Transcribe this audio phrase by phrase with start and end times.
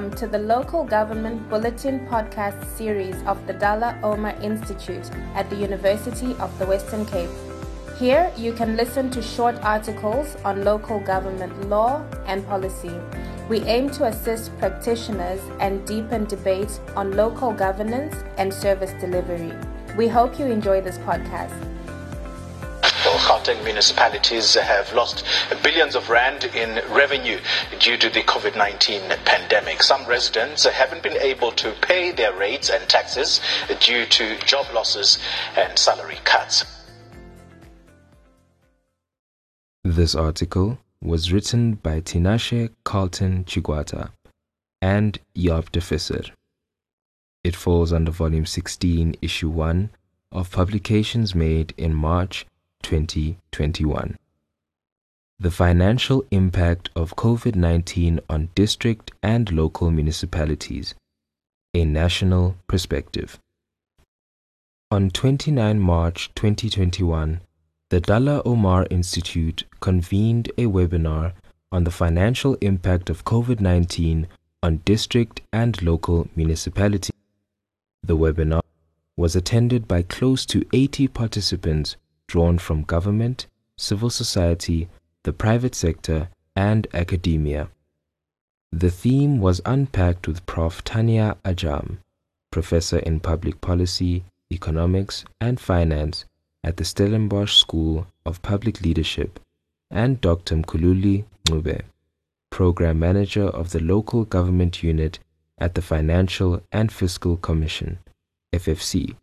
[0.00, 5.56] Welcome to the Local Government Bulletin podcast series of the Dullah Omar Institute at the
[5.56, 7.28] University of the Western Cape.
[7.98, 12.98] Here you can listen to short articles on local government law and policy.
[13.50, 19.52] We aim to assist practitioners and deepen debate on local governance and service delivery.
[19.98, 21.52] We hope you enjoy this podcast.
[23.18, 25.24] Gauteng municipalities have lost
[25.62, 27.38] billions of rand in revenue
[27.78, 29.82] due to the COVID-19 pandemic.
[29.82, 33.40] Some residents haven't been able to pay their rates and taxes
[33.80, 35.18] due to job losses
[35.56, 36.64] and salary cuts.
[39.84, 44.10] This article was written by Tinashe Carlton Chigwata
[44.82, 45.80] and Job de
[47.42, 49.90] It falls under Volume 16, Issue 1
[50.32, 52.46] of publications made in March
[52.82, 54.16] 2021.
[55.38, 60.94] The financial impact of COVID 19 on district and local municipalities,
[61.72, 63.38] a national perspective.
[64.90, 67.40] On 29 March 2021,
[67.90, 71.32] the Dullah Omar Institute convened a webinar
[71.72, 74.26] on the financial impact of COVID 19
[74.62, 77.14] on district and local municipalities.
[78.02, 78.62] The webinar
[79.16, 81.96] was attended by close to 80 participants
[82.30, 84.88] drawn from government, civil society,
[85.24, 87.68] the private sector, and academia.
[88.70, 90.84] The theme was unpacked with Prof.
[90.84, 91.98] Tania Ajam,
[92.52, 96.24] professor in public policy, economics, and finance
[96.62, 99.40] at the Stellenbosch School of Public Leadership,
[99.90, 100.54] and Dr.
[100.54, 101.82] Mkhululi Ncube,
[102.50, 105.18] program manager of the local government unit
[105.58, 107.98] at the Financial and Fiscal Commission,
[108.54, 109.16] FFC.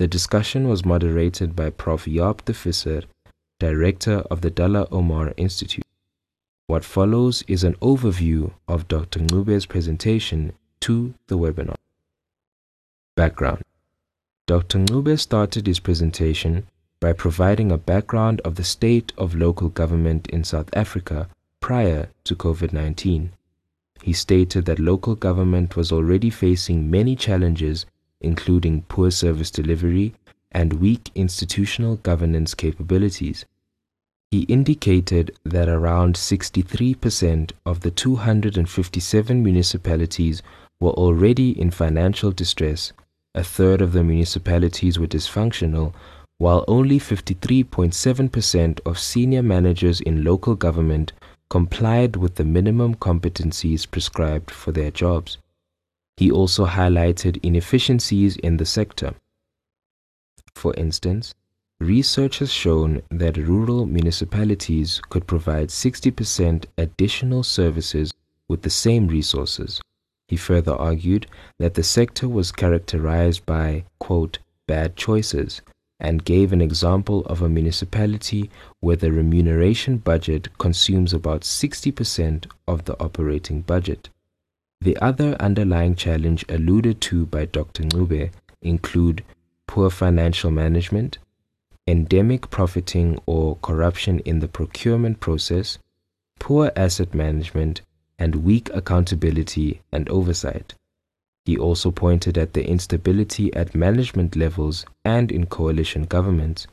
[0.00, 2.06] The discussion was moderated by Prof.
[2.06, 3.02] Job de Visser,
[3.58, 5.84] Director of the Dullah Omar Institute.
[6.68, 9.20] What follows is an overview of Dr.
[9.20, 11.74] Ncube's presentation to the webinar.
[13.14, 13.62] Background
[14.46, 14.78] Dr.
[14.78, 16.66] Ncube started his presentation
[16.98, 21.28] by providing a background of the state of local government in South Africa
[21.60, 23.32] prior to COVID 19.
[24.00, 27.84] He stated that local government was already facing many challenges
[28.20, 30.14] including poor service delivery
[30.52, 33.44] and weak institutional governance capabilities.
[34.30, 40.42] He indicated that around 63% of the 257 municipalities
[40.80, 42.92] were already in financial distress,
[43.34, 45.92] a third of the municipalities were dysfunctional,
[46.38, 51.12] while only 53.7% of senior managers in local government
[51.48, 55.38] complied with the minimum competencies prescribed for their jobs.
[56.20, 59.14] He also highlighted inefficiencies in the sector.
[60.54, 61.34] For instance,
[61.80, 68.12] research has shown that rural municipalities could provide 60% additional services
[68.48, 69.80] with the same resources.
[70.28, 71.26] He further argued
[71.58, 75.62] that the sector was characterized by, quote, bad choices,
[75.98, 78.50] and gave an example of a municipality
[78.80, 84.10] where the remuneration budget consumes about 60% of the operating budget.
[84.82, 87.82] The other underlying challenge alluded to by Dr.
[87.82, 88.30] Ncube
[88.62, 89.22] include
[89.66, 91.18] poor financial management,
[91.86, 95.76] endemic profiting or corruption in the procurement process,
[96.38, 97.82] poor asset management,
[98.18, 100.72] and weak accountability and oversight.
[101.44, 106.66] He also pointed at the instability at management levels and in coalition governments.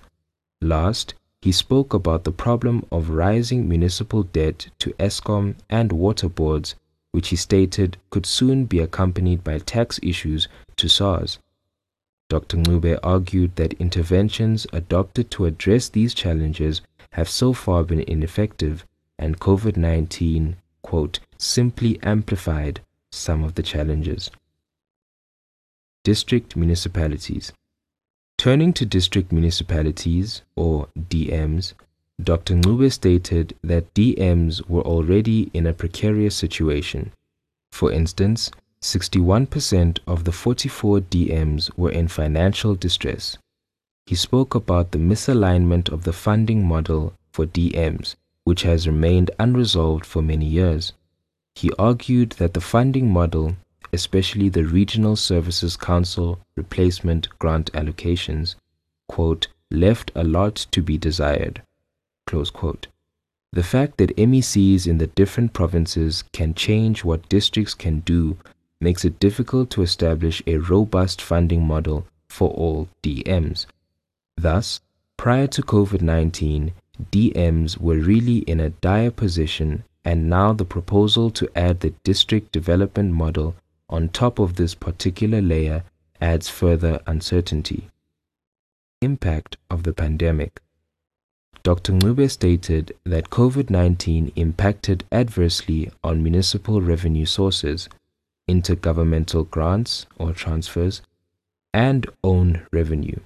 [0.62, 6.76] Last, he spoke about the problem of rising municipal debt to Eskom and water boards
[7.18, 11.40] which he stated could soon be accompanied by tax issues to SARS.
[12.30, 12.58] Dr.
[12.58, 16.82] Ncube argued that interventions adopted to address these challenges
[17.14, 18.86] have so far been ineffective
[19.18, 24.30] and COVID 19, quote, simply amplified some of the challenges.
[26.04, 27.52] District municipalities.
[28.38, 31.74] Turning to district municipalities, or DMs,
[32.22, 32.56] Dr.
[32.56, 37.12] Ncube stated that DMs were already in a precarious situation.
[37.72, 38.50] For instance,
[38.82, 43.38] 61% of the 44 DMs were in financial distress.
[44.08, 48.16] He spoke about the misalignment of the funding model for DMs,
[48.46, 50.94] which has remained unresolved for many years.
[51.56, 53.58] He argued that the funding model,
[53.94, 58.56] especially the Regional Services Council replacement grant allocations,
[59.08, 61.62] quote, left a lot to be desired.
[63.54, 68.38] The fact that MECs in the different provinces can change what districts can do
[68.80, 73.66] makes it difficult to establish a robust funding model for all DMs.
[74.36, 74.82] Thus,
[75.16, 76.74] prior to COVID 19,
[77.12, 82.52] DMs were really in a dire position and now the proposal to add the district
[82.52, 83.56] development model
[83.90, 85.84] on top of this particular layer
[86.22, 87.90] adds further uncertainty.
[89.02, 90.62] Impact of the pandemic.
[91.68, 91.92] Dr.
[91.92, 97.90] Ncube stated that COVID 19 impacted adversely on municipal revenue sources,
[98.50, 101.02] intergovernmental grants or transfers,
[101.74, 103.20] and own revenue.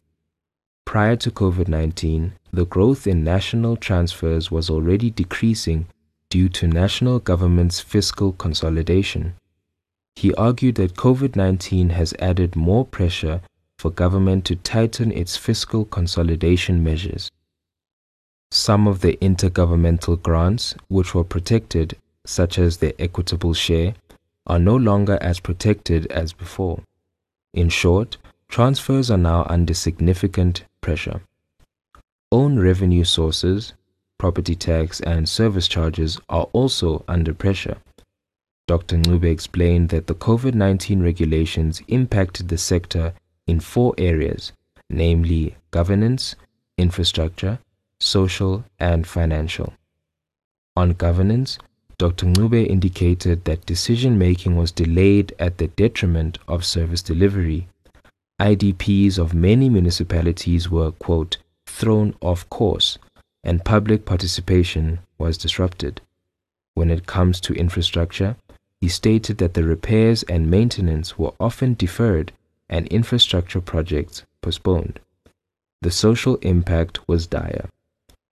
[0.86, 5.86] Prior to COVID 19, the growth in national transfers was already decreasing
[6.32, 9.36] due to national government's fiscal consolidation.
[10.16, 13.42] He argued that COVID 19 has added more pressure
[13.78, 17.30] for government to tighten its fiscal consolidation measures.
[18.54, 23.96] Some of the intergovernmental grants, which were protected, such as the equitable share,
[24.46, 26.84] are no longer as protected as before.
[27.54, 28.18] In short,
[28.50, 31.22] transfers are now under significant pressure.
[32.30, 33.74] Own revenue sources,
[34.18, 37.78] property tax, and service charges are also under pressure.
[38.68, 38.98] Dr.
[38.98, 43.14] Ncube explained that the COVID 19 regulations impacted the sector
[43.48, 44.52] in four areas,
[44.90, 46.36] namely governance,
[46.78, 47.60] infrastructure,
[48.02, 49.74] social, and financial.
[50.76, 51.58] On governance,
[51.98, 52.26] Dr.
[52.26, 57.68] Ncube indicated that decision making was delayed at the detriment of service delivery.
[58.40, 61.38] IDPs of many municipalities were, quote,
[61.68, 62.98] thrown off course,
[63.44, 66.02] and public participation was disrupted.
[66.74, 68.36] When it comes to infrastructure,
[68.80, 72.32] he stated that the repairs and maintenance were often deferred
[72.68, 75.00] and infrastructure projects postponed.
[75.82, 77.70] The social impact was dire.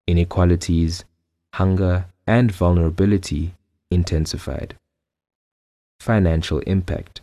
[0.10, 1.06] Inequalities,
[1.54, 3.54] hunger, and vulnerability
[3.92, 4.76] intensified.
[6.00, 7.22] Financial impact.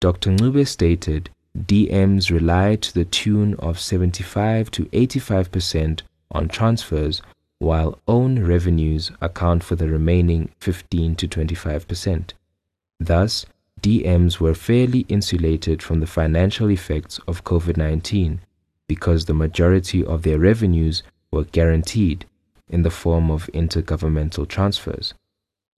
[0.00, 0.32] Dr.
[0.32, 6.00] Ncube stated DMs rely to the tune of 75 to 85%
[6.32, 7.22] on transfers,
[7.60, 12.30] while own revenues account for the remaining 15 to 25%.
[12.98, 13.46] Thus,
[13.80, 18.40] DMs were fairly insulated from the financial effects of COVID 19
[18.88, 22.26] because the majority of their revenues were guaranteed
[22.68, 25.14] in the form of intergovernmental transfers.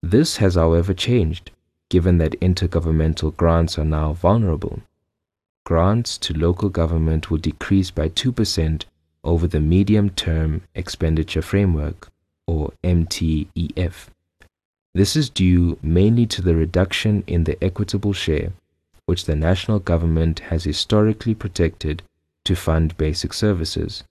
[0.01, 1.51] This has, however, changed
[1.89, 4.81] given that intergovernmental grants are now vulnerable.
[5.63, 8.85] Grants to local government will decrease by 2%
[9.23, 12.09] over the Medium Term Expenditure Framework,
[12.47, 14.07] or MTEF.
[14.95, 18.53] This is due mainly to the reduction in the equitable share,
[19.05, 22.01] which the national government has historically protected
[22.45, 24.03] to fund basic services,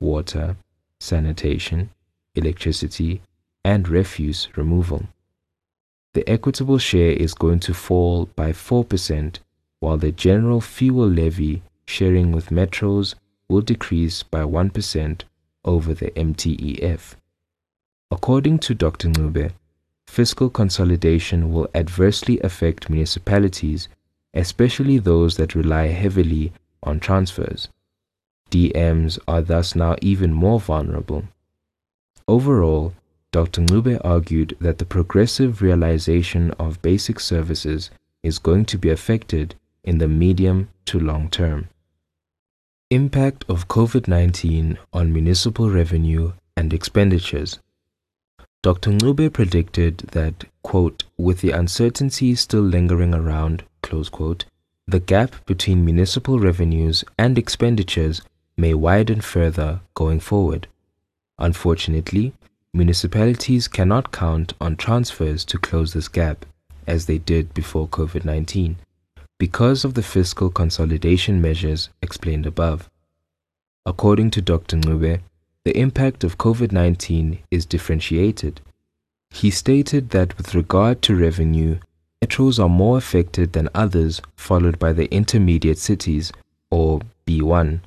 [0.00, 0.56] water,
[1.00, 1.90] sanitation,
[2.34, 3.20] electricity,
[3.64, 5.06] and refuse removal.
[6.14, 9.38] The equitable share is going to fall by 4%,
[9.80, 13.14] while the general fuel levy sharing with metros
[13.48, 15.22] will decrease by 1%
[15.64, 17.14] over the MTEF.
[18.10, 19.08] According to Dr.
[19.08, 19.52] Ncube,
[20.06, 23.88] fiscal consolidation will adversely affect municipalities,
[24.34, 26.52] especially those that rely heavily
[26.82, 27.68] on transfers.
[28.50, 31.24] DMs are thus now even more vulnerable.
[32.26, 32.94] Overall,
[33.30, 33.62] Dr.
[33.62, 37.90] Ncube argued that the progressive realization of basic services
[38.22, 39.54] is going to be affected
[39.84, 41.68] in the medium to long term.
[42.90, 47.58] Impact of COVID 19 on municipal revenue and expenditures.
[48.62, 48.90] Dr.
[48.90, 54.46] Ncube predicted that, quote, with the uncertainty still lingering around, close quote,
[54.86, 58.22] the gap between municipal revenues and expenditures
[58.58, 60.66] may widen further going forward.
[61.38, 62.34] Unfortunately,
[62.74, 66.44] municipalities cannot count on transfers to close this gap,
[66.86, 68.76] as they did before COVID 19
[69.38, 72.90] because of the fiscal consolidation measures explained above.
[73.86, 74.76] According to Dr.
[74.76, 75.20] Ncube,
[75.64, 78.60] the impact of COVID 19 is differentiated.
[79.30, 81.78] He stated that with regard to revenue,
[82.22, 86.32] metros are more affected than others, followed by the intermediate cities,
[86.70, 87.80] or B1.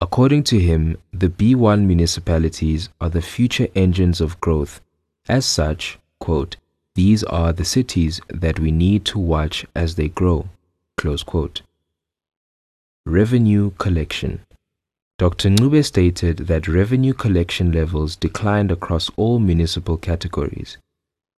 [0.00, 4.80] According to him, the B1 municipalities are the future engines of growth.
[5.28, 6.56] As such, quote,
[6.94, 10.48] these are the cities that we need to watch as they grow.
[10.96, 11.62] Close quote.
[13.06, 14.40] Revenue collection.
[15.18, 15.50] Dr.
[15.50, 20.78] Ncube stated that revenue collection levels declined across all municipal categories.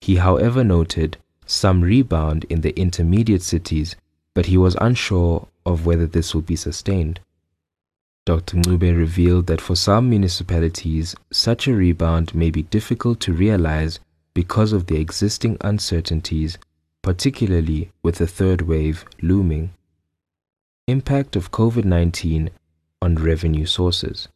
[0.02, 3.96] He, however, noted some rebound in the intermediate cities,
[4.34, 7.22] but he was unsure of whether this will be sustained.
[8.30, 8.58] Dr.
[8.58, 14.00] Ncube revealed that for some municipalities, such a rebound may be difficult to realize
[14.36, 16.60] because of the existing uncertainties
[17.02, 19.72] particularly with the third wave looming.
[20.88, 22.52] Impact of COVID 19
[23.02, 24.28] on revenue sources.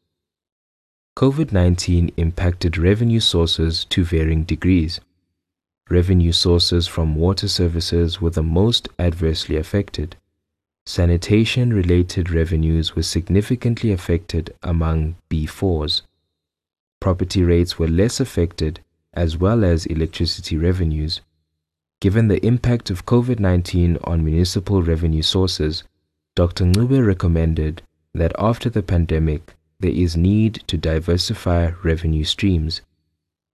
[1.16, 5.00] COVID 19 impacted revenue sources to varying degrees.
[5.88, 10.16] revenue sources from water services were the most adversely affected.
[10.86, 16.02] Sanitation related revenues were significantly affected among B4s.
[17.00, 18.82] Property rates were less affected,
[19.14, 21.22] as well as electricity revenues.
[22.02, 25.86] Given the impact of COVID 19 on municipal revenue sources,
[26.36, 26.66] Dr.
[26.66, 27.82] Ncube recommended
[28.14, 32.82] that after the pandemic, there is need to diversify revenue streams.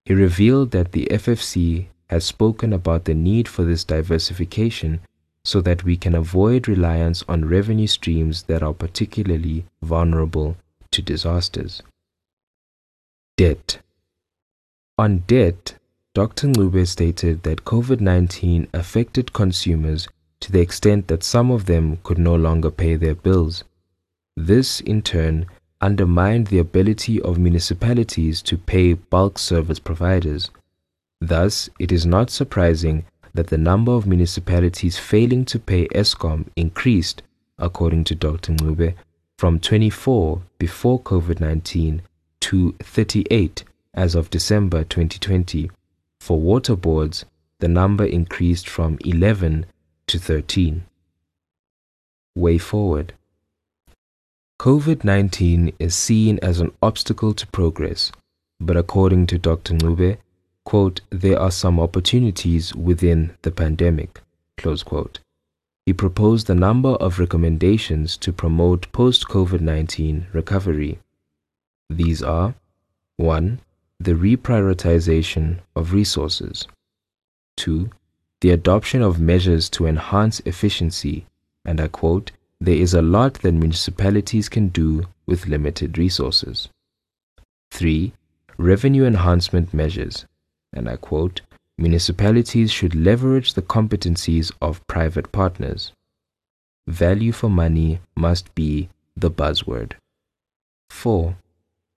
[0.04, 5.02] He revealed that the FFC has spoken about the need for this diversification
[5.50, 10.56] so that we can avoid reliance on revenue streams that are particularly vulnerable
[10.92, 11.82] to disasters.
[13.36, 13.80] Debt.
[15.00, 15.76] On debt,
[16.14, 16.50] Dr.
[16.50, 20.08] Ncube stated that COVID 19 affected consumers
[20.40, 23.64] to the extent that some of them could no longer pay their bills.
[24.38, 25.48] This, in turn,
[25.82, 30.52] undermined the ability of municipalities to pay bulk service providers.
[31.20, 37.22] Thus, it is not surprising that the number of municipalities failing to pay Eskom increased,
[37.58, 38.54] according to Dr.
[38.54, 38.96] Ncube,
[39.38, 42.02] from 24 before COVID 19
[42.42, 45.70] to 38 as of December 2020.
[46.20, 47.26] For water boards,
[47.60, 49.66] the number increased from 11
[50.08, 50.84] to 13.
[52.36, 53.14] Way forward.
[54.60, 58.12] COVID 19 is seen as an obstacle to progress,
[58.60, 59.74] but according to Dr.
[59.74, 60.18] Ncube,
[60.70, 64.22] quote, there are some opportunities within the pandemic,
[64.56, 65.18] close quote.
[65.88, 71.00] He proposed a number of recommendations to promote post COVID 19 recovery.
[71.90, 72.54] These are
[73.18, 73.60] 1.
[74.00, 76.68] The reprioritization of resources.
[77.58, 77.90] 2.
[78.42, 81.26] The adoption of measures to enhance efficiency,
[81.66, 82.30] and I quote,
[82.62, 86.70] there is a lot that municipalities can do with limited resources.
[87.72, 88.14] 3.
[88.60, 90.28] Revenue enhancement measures,
[90.74, 91.42] and I quote,
[91.78, 95.94] municipalities should leverage the competencies of private partners.
[96.88, 99.94] Value for money must be the buzzword.
[100.90, 101.36] 4.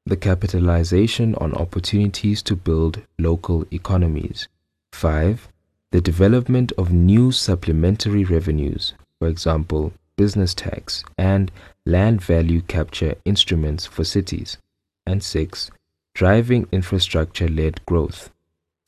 [0.07, 4.49] The capitalization on opportunities to build local economies.
[4.93, 5.49] 5.
[5.91, 11.51] The development of new supplementary revenues, for example, business tax and
[11.87, 14.59] land value capture instruments for cities.
[15.07, 15.71] And 6.
[16.15, 18.31] Driving infrastructure led growth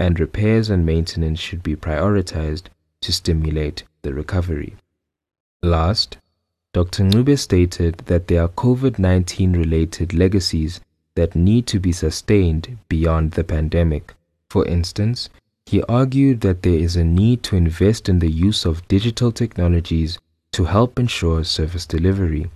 [0.04, 2.64] and repairs and maintenance should be prioritized
[3.00, 4.76] to stimulate the recovery.
[5.62, 6.18] Last,
[6.74, 7.04] Dr.
[7.04, 10.80] Ncube stated that there are COVID 19 related legacies
[11.14, 14.14] that need to be sustained beyond the pandemic.
[14.50, 15.30] For instance,
[15.64, 20.18] he argued that there is a need to invest in the use of digital technologies
[20.52, 22.50] to help ensure service delivery.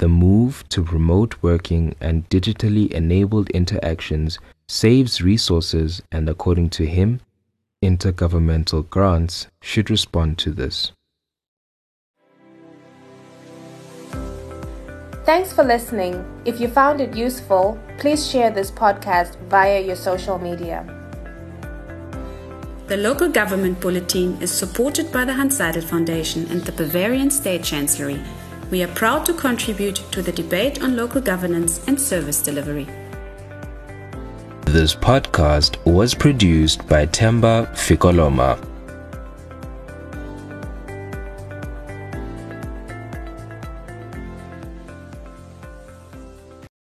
[0.00, 7.20] The move to remote working and digitally enabled interactions saves resources, and according to him,
[7.82, 10.92] intergovernmental grants should respond to this.
[15.24, 16.24] Thanks for listening.
[16.44, 20.86] If you found it useful, please share this podcast via your social media.
[22.86, 27.62] The local government bulletin is supported by the Hanns Seidel Foundation and the Bavarian State
[27.62, 28.22] Chancellery.
[28.70, 32.86] We are proud to contribute to the debate on local governance and service delivery.
[34.78, 38.67] This podcast was produced by Temba Fikoloma.